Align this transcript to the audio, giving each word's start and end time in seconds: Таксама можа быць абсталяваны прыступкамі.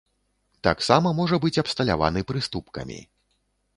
Таксама 0.67 1.11
можа 1.19 1.39
быць 1.43 1.53
абсталяваны 1.63 2.27
прыступкамі. 2.33 2.99